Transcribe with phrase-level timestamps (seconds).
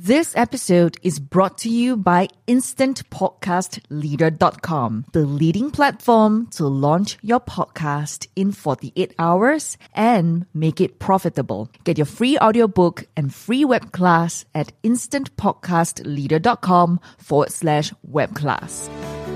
[0.00, 8.28] This episode is brought to you by InstantPodcastLeader.com, the leading platform to launch your podcast
[8.36, 11.68] in 48 hours and make it profitable.
[11.82, 18.88] Get your free audiobook and free web class at InstantPodcastLeader.com forward slash web class.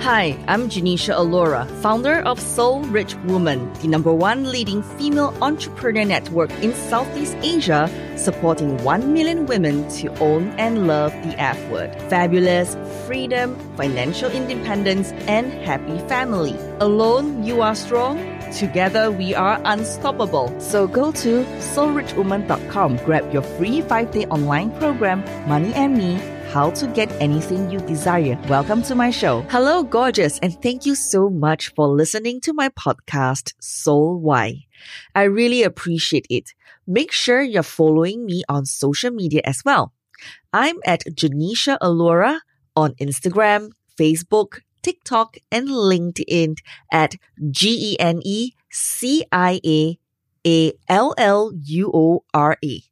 [0.00, 6.04] Hi, I'm Genecia Alluora, founder of Soul Rich Woman, the number one leading female entrepreneur
[6.04, 11.92] network in Southeast Asia, supporting 1 million women to own and love the F word.
[12.02, 12.76] Fabulous,
[13.06, 16.56] freedom, financial independence, and happy family.
[16.78, 18.16] Alone, you are strong.
[18.52, 20.54] Together, we are unstoppable.
[20.60, 26.70] So go to soulrichwoman.com, grab your free five day online program, Money and Me how
[26.70, 28.38] to get anything you desire.
[28.48, 29.42] Welcome to my show.
[29.50, 34.64] Hello, gorgeous, and thank you so much for listening to my podcast, Soul Why.
[35.14, 36.54] I really appreciate it.
[36.86, 39.92] Make sure you're following me on social media as well.
[40.52, 42.40] I'm at Genecia Alluora
[42.74, 46.56] on Instagram, Facebook, TikTok, and LinkedIn
[46.90, 47.16] at
[47.50, 49.98] G E N E C I A
[50.46, 52.87] A L L U O R A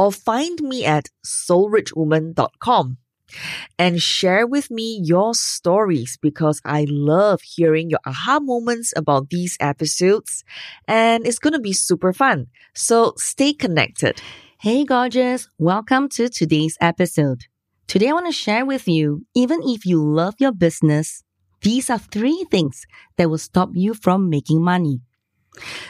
[0.00, 2.96] or find me at soulrichwoman.com
[3.78, 9.58] and share with me your stories because I love hearing your aha moments about these
[9.60, 10.42] episodes
[10.88, 12.46] and it's going to be super fun.
[12.74, 14.22] So stay connected.
[14.58, 15.50] Hey, gorgeous.
[15.58, 17.42] Welcome to today's episode.
[17.86, 21.22] Today, I want to share with you, even if you love your business,
[21.60, 22.86] these are three things
[23.18, 25.02] that will stop you from making money.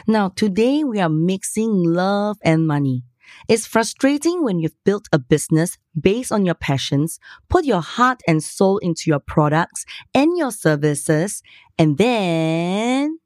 [0.05, 3.05] Now, today we are mixing love and money.
[3.47, 8.43] It's frustrating when you've built a business based on your passions, put your heart and
[8.43, 11.41] soul into your products and your services,
[11.77, 13.19] and then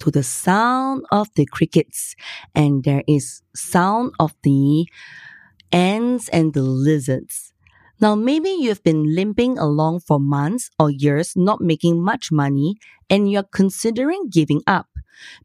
[0.00, 2.14] to the sound of the crickets
[2.54, 4.86] and there is sound of the
[5.72, 7.52] ants and the lizards.
[8.00, 12.76] Now, maybe you've been limping along for months or years, not making much money,
[13.08, 14.88] and you're considering giving up.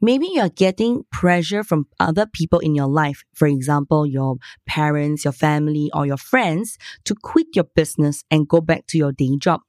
[0.01, 5.33] Maybe you're getting pressure from other people in your life, for example, your parents, your
[5.33, 9.61] family, or your friends, to quit your business and go back to your day job.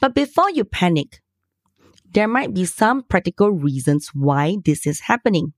[0.00, 1.20] But before you panic,
[2.12, 5.52] there might be some practical reasons why this is happening.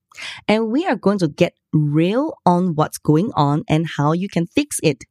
[0.48, 4.46] And we are going to get real on what's going on and how you can
[4.46, 5.04] fix it.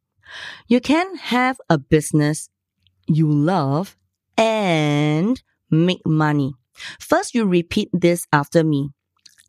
[0.66, 2.50] You can have a business
[3.06, 3.96] you love
[4.36, 5.40] and
[5.70, 6.54] make money.
[7.00, 8.90] First, you repeat this after me.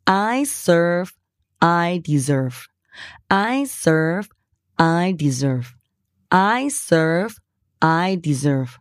[0.05, 1.13] I serve,
[1.61, 2.67] I deserve.
[3.29, 4.29] I serve,
[4.77, 5.75] I deserve.
[6.31, 7.37] I serve,
[7.81, 8.79] I deserve.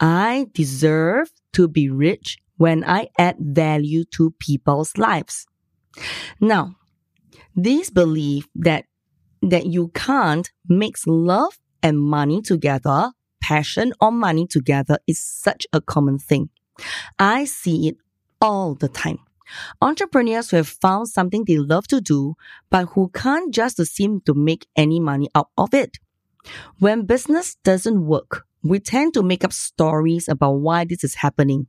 [0.00, 5.46] I deserve to be rich when I add value to people's lives.
[6.40, 6.76] Now,
[7.54, 8.86] this belief that
[9.42, 13.10] that you can't mix love and money together,
[13.42, 16.48] passion or money together is such a common thing.
[17.18, 17.96] I see it
[18.40, 19.18] all the time.
[19.82, 22.34] Entrepreneurs who have found something they love to do,
[22.70, 25.98] but who can't just seem to make any money out of it.
[26.78, 31.66] When business doesn't work, we tend to make up stories about why this is happening.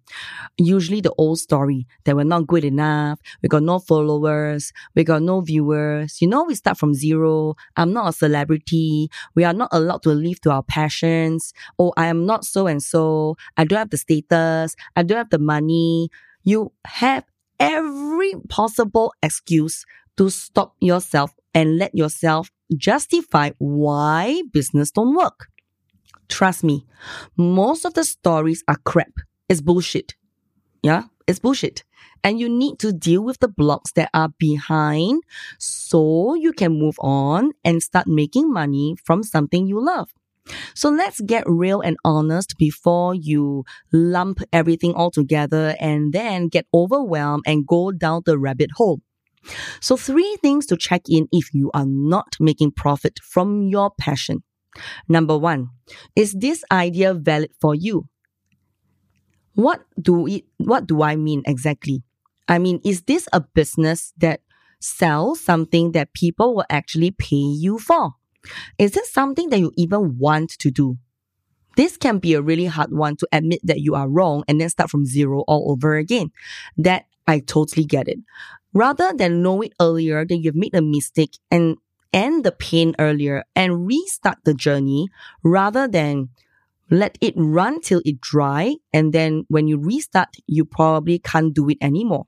[0.57, 5.23] Usually the old story that we're not good enough, we got no followers, we got
[5.23, 6.21] no viewers.
[6.21, 7.55] You know, we start from zero.
[7.75, 9.09] I'm not a celebrity.
[9.35, 11.53] We are not allowed to live to our passions.
[11.79, 13.37] Oh, I am not so and so.
[13.57, 14.75] I don't have the status.
[14.95, 16.09] I don't have the money.
[16.43, 17.25] You have
[17.59, 19.85] every possible excuse
[20.17, 25.47] to stop yourself and let yourself justify why business don't work.
[26.29, 26.85] Trust me,
[27.37, 29.11] most of the stories are crap.
[29.49, 30.15] It's bullshit.
[30.81, 31.83] Yeah, it's bullshit.
[32.23, 35.23] And you need to deal with the blocks that are behind
[35.59, 40.09] so you can move on and start making money from something you love.
[40.75, 46.65] So let's get real and honest before you lump everything all together and then get
[46.73, 49.01] overwhelmed and go down the rabbit hole.
[49.81, 54.43] So three things to check in if you are not making profit from your passion.
[55.07, 55.69] Number one,
[56.15, 58.07] is this idea valid for you?
[59.55, 62.03] What do it, what do I mean exactly?
[62.47, 64.41] I mean, is this a business that
[64.79, 68.11] sells something that people will actually pay you for?
[68.77, 70.97] Is it something that you even want to do?
[71.75, 74.69] This can be a really hard one to admit that you are wrong and then
[74.69, 76.31] start from zero all over again.
[76.77, 78.19] That I totally get it.
[78.73, 81.77] Rather than know it earlier that you've made a mistake and
[82.13, 85.09] end the pain earlier and restart the journey
[85.43, 86.29] rather than
[86.89, 88.75] let it run till it dry.
[88.93, 92.25] And then when you restart you probably can't do it anymore.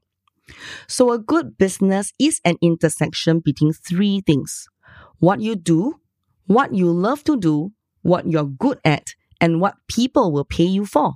[0.87, 4.67] So a good business is an intersection between three things.
[5.19, 5.99] What you do
[6.47, 7.71] what you love to do
[8.05, 11.13] what you're good at, and what people will pay you for.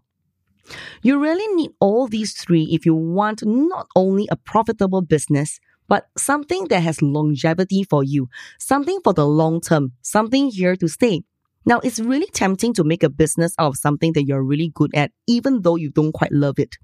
[1.03, 6.07] You really need all these three if you want not only a profitable business, but
[6.17, 11.23] something that has longevity for you, something for the long term, something here to stay.
[11.65, 14.91] Now, it's really tempting to make a business out of something that you're really good
[14.93, 16.77] at, even though you don't quite love it.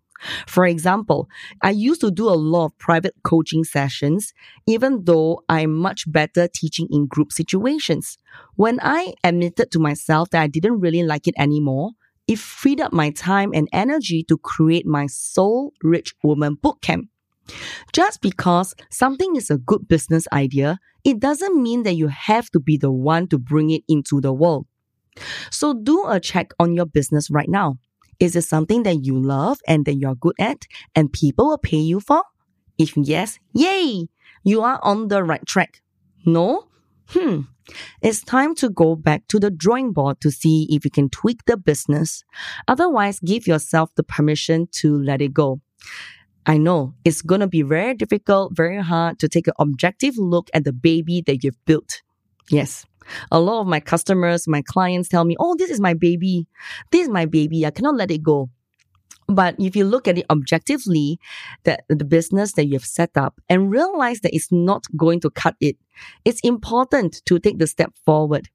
[0.47, 1.27] For example,
[1.61, 4.33] I used to do a lot of private coaching sessions,
[4.65, 8.17] even though I'm much better teaching in group situations.
[8.55, 11.91] When I admitted to myself that I didn't really like it anymore,
[12.27, 17.07] it freed up my time and energy to create my Soul Rich Woman Bootcamp.
[17.93, 22.59] Just because something is a good business idea, it doesn't mean that you have to
[22.59, 24.65] be the one to bring it into the world.
[25.51, 27.77] So do a check on your business right now.
[28.19, 30.65] Is it something that you love and that you're good at
[30.95, 32.23] and people will pay you for?
[32.77, 34.07] If yes, yay!
[34.43, 35.81] You are on the right track.
[36.25, 36.67] No?
[37.09, 37.41] Hmm.
[38.01, 41.45] It's time to go back to the drawing board to see if you can tweak
[41.45, 42.23] the business.
[42.67, 45.61] Otherwise, give yourself the permission to let it go.
[46.45, 50.49] I know it's going to be very difficult, very hard to take an objective look
[50.53, 52.01] at the baby that you've built.
[52.49, 52.85] Yes.
[53.31, 56.47] A lot of my customers, my clients tell me, Oh, this is my baby.
[56.91, 57.65] This is my baby.
[57.65, 58.49] I cannot let it go.
[59.27, 61.19] But if you look at it objectively,
[61.63, 65.55] that the business that you've set up and realize that it's not going to cut
[65.59, 65.77] it,
[66.25, 68.49] it's important to take the step forward.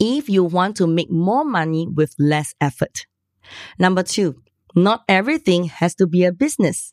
[0.00, 3.06] If you want to make more money with less effort.
[3.78, 4.42] Number two,
[4.74, 6.92] not everything has to be a business.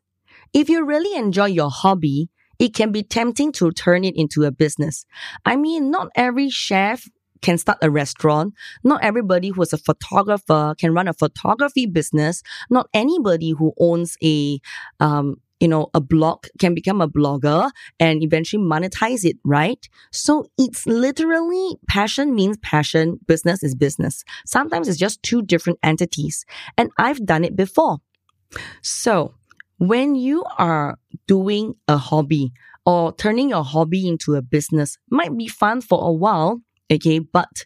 [0.53, 2.29] If you really enjoy your hobby,
[2.59, 5.05] it can be tempting to turn it into a business.
[5.45, 7.07] I mean, not every chef
[7.41, 8.53] can start a restaurant.
[8.83, 12.41] Not everybody who is a photographer can run a photography business.
[12.69, 14.59] Not anybody who owns a,
[14.99, 19.87] um, you know, a blog can become a blogger and eventually monetize it, right?
[20.11, 23.19] So it's literally passion means passion.
[23.27, 24.23] Business is business.
[24.45, 26.45] Sometimes it's just two different entities.
[26.77, 27.97] And I've done it before.
[28.81, 29.33] So
[29.79, 32.51] when you are doing a hobby
[32.85, 36.61] or turning your hobby into a business might be fun for a while,
[36.91, 37.65] okay, but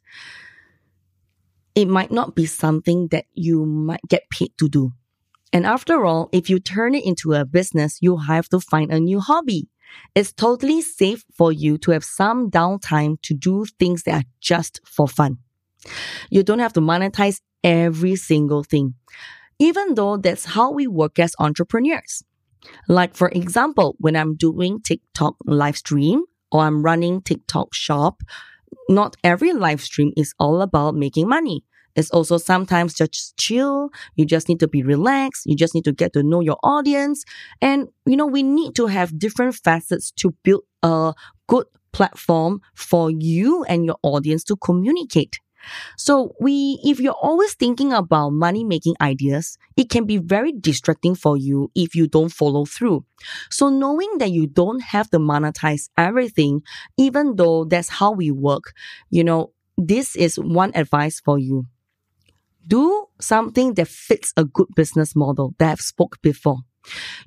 [1.75, 4.91] it might not be something that you might get paid to do.
[5.53, 8.99] And after all, if you turn it into a business, you have to find a
[8.99, 9.67] new hobby.
[10.15, 14.79] It's totally safe for you to have some downtime to do things that are just
[14.85, 15.39] for fun.
[16.29, 18.95] You don't have to monetize every single thing
[19.61, 22.23] even though that's how we work as entrepreneurs.
[22.87, 28.23] Like, for example, when I'm doing TikTok live stream or I'm running TikTok shop,
[28.89, 31.63] not every live stream is all about making money.
[31.95, 33.89] It's also sometimes just chill.
[34.15, 35.45] You just need to be relaxed.
[35.45, 37.23] You just need to get to know your audience.
[37.61, 41.13] And, you know, we need to have different facets to build a
[41.47, 45.39] good platform for you and your audience to communicate.
[45.97, 51.15] So we, if you're always thinking about money making ideas, it can be very distracting
[51.15, 53.05] for you if you don't follow through.
[53.49, 56.61] So knowing that you don't have to monetize everything,
[56.97, 58.73] even though that's how we work,
[59.09, 61.65] you know, this is one advice for you.
[62.67, 66.57] Do something that fits a good business model that I've spoke before.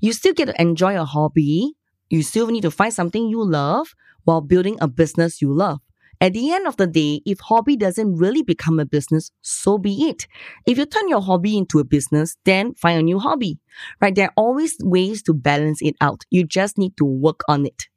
[0.00, 1.75] You still get to enjoy a hobby.
[2.10, 3.94] You still need to find something you love
[4.25, 5.81] while building a business you love.
[6.20, 10.08] At the end of the day, if hobby doesn't really become a business, so be
[10.08, 10.26] it.
[10.67, 13.58] If you turn your hobby into a business, then find a new hobby,
[14.00, 14.14] right?
[14.14, 16.22] There are always ways to balance it out.
[16.31, 17.88] You just need to work on it.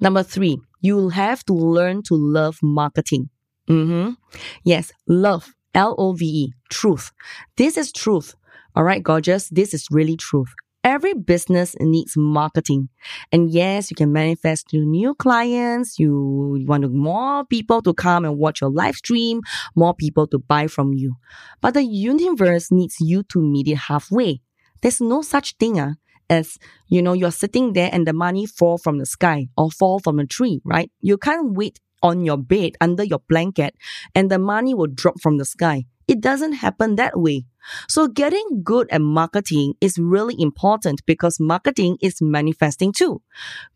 [0.00, 3.28] Number three, you'll have to learn to love marketing.
[3.68, 4.12] Mm-hmm.
[4.62, 5.52] Yes, love.
[5.74, 6.52] L-O-V-E.
[6.70, 7.12] Truth.
[7.56, 8.34] This is truth.
[8.76, 9.48] All right, gorgeous.
[9.48, 10.52] This is really truth.
[10.84, 12.90] Every business needs marketing.
[13.32, 15.98] And yes, you can manifest to new clients.
[15.98, 19.40] You want more people to come and watch your live stream,
[19.74, 21.16] more people to buy from you.
[21.62, 24.42] But the universe needs you to meet it halfway.
[24.82, 25.94] There's no such thing uh,
[26.28, 30.00] as, you know, you're sitting there and the money fall from the sky or fall
[30.00, 30.90] from a tree, right?
[31.00, 33.74] You can't wait on your bed under your blanket
[34.14, 35.86] and the money will drop from the sky.
[36.06, 37.46] It doesn't happen that way.
[37.88, 43.22] So getting good at marketing is really important because marketing is manifesting too.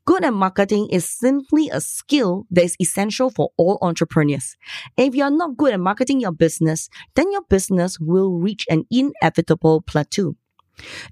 [0.04, 4.56] Good at marketing is simply a skill that is essential for all entrepreneurs.
[4.98, 9.80] If you're not good at marketing your business, then your business will reach an inevitable
[9.80, 10.36] plateau.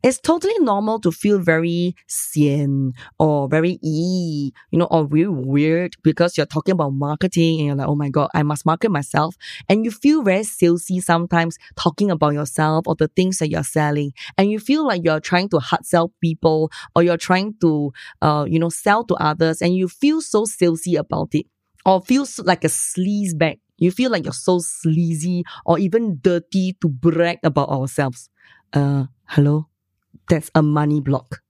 [0.03, 5.95] It's totally normal to feel very sian or very e, you know, or really weird
[6.03, 9.35] because you're talking about marketing and you're like, oh my God, I must market myself.
[9.69, 14.13] And you feel very salesy sometimes talking about yourself or the things that you're selling.
[14.39, 17.93] And you feel like you're trying to hard sell people or you're trying to,
[18.23, 21.47] uh, you know, sell to others and you feel so salesy about it
[21.85, 26.75] or feels like a sleaze bag You feel like you're so sleazy or even dirty
[26.81, 28.31] to brag about ourselves.
[28.77, 29.69] Uh, hello?
[30.29, 31.41] That's a money block.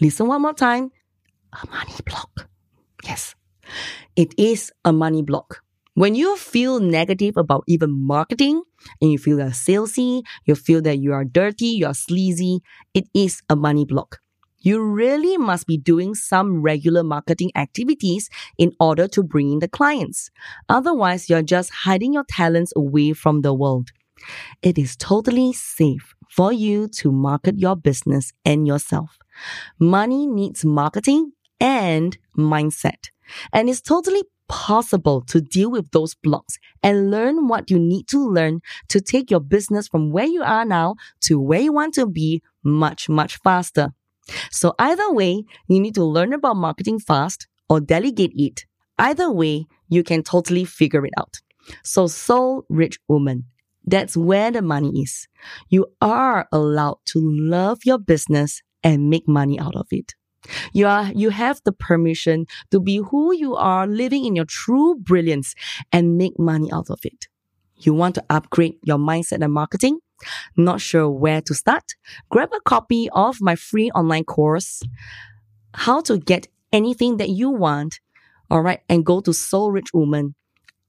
[0.00, 0.92] Listen one more time.
[1.52, 2.48] A money block.
[3.02, 3.34] Yes.
[4.14, 5.62] It is a money block.
[5.94, 8.62] When you feel negative about even marketing
[9.00, 12.60] and you feel that salesy, you feel that you are dirty, you are sleazy,
[12.94, 14.20] it is a money block.
[14.60, 19.68] You really must be doing some regular marketing activities in order to bring in the
[19.68, 20.30] clients.
[20.68, 23.90] Otherwise, you're just hiding your talents away from the world.
[24.62, 29.18] It is totally safe for you to market your business and yourself.
[29.78, 33.10] Money needs marketing and mindset.
[33.52, 38.18] And it's totally possible to deal with those blocks and learn what you need to
[38.18, 42.06] learn to take your business from where you are now to where you want to
[42.06, 43.92] be much, much faster.
[44.50, 48.66] So either way, you need to learn about marketing fast or delegate it.
[48.98, 51.40] Either way, you can totally figure it out.
[51.82, 53.44] So soul rich woman,
[53.86, 55.28] that's where the money is.
[55.68, 60.14] You are allowed to love your business and make money out of it.
[60.72, 64.94] You are, you have the permission to be who you are, living in your true
[64.96, 65.54] brilliance
[65.92, 67.26] and make money out of it.
[67.76, 69.98] You want to upgrade your mindset and marketing?
[70.56, 71.94] Not sure where to start?
[72.30, 74.82] Grab a copy of my free online course,
[75.74, 78.00] How to Get Anything That You Want.
[78.50, 78.80] All right.
[78.88, 80.34] And go to Soul Rich Woman.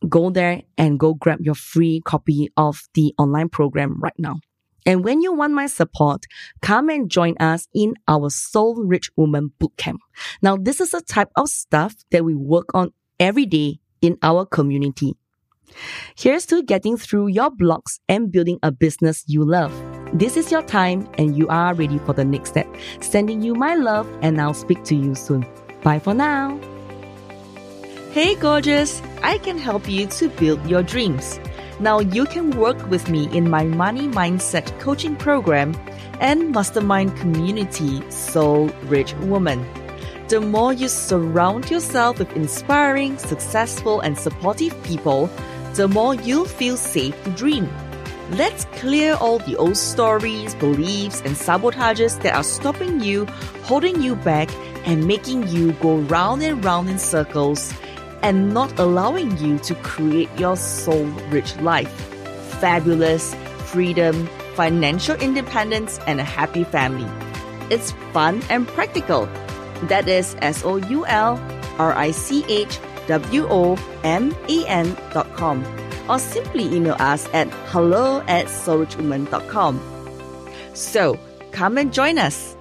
[0.07, 4.39] Go there and go grab your free copy of the online program right now.
[4.85, 6.23] And when you want my support,
[6.61, 9.97] come and join us in our Soul Rich Woman Bootcamp.
[10.41, 14.45] Now, this is a type of stuff that we work on every day in our
[14.45, 15.17] community.
[16.15, 19.73] Here's to getting through your blocks and building a business you love.
[20.13, 22.67] This is your time and you are ready for the next step.
[23.01, 25.45] Sending you my love and I'll speak to you soon.
[25.83, 26.57] Bye for now.
[28.17, 28.99] Hey, gorgeous!
[29.21, 31.39] I can help you to build your dreams.
[31.79, 35.75] Now you can work with me in my money mindset coaching program
[36.19, 39.63] and mastermind community, Soul Rich Woman.
[40.29, 45.29] The more you surround yourself with inspiring, successful, and supportive people,
[45.75, 47.69] the more you'll feel safe to dream.
[48.31, 53.27] Let's clear all the old stories, beliefs, and sabotages that are stopping you,
[53.65, 54.49] holding you back,
[54.87, 57.71] and making you go round and round in circles
[58.21, 61.91] and not allowing you to create your soul rich life.
[62.59, 67.09] Fabulous, freedom, financial independence, and a happy family.
[67.69, 69.27] It's fun and practical.
[69.83, 71.39] That is S O U L
[71.77, 75.63] R I C H W O M A N dot com.
[76.09, 79.79] Or simply email us at hello at soulrichwoman.com.
[80.73, 81.19] So
[81.51, 82.56] come and join us.